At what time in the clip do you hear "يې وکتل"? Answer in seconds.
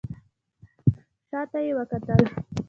1.65-2.21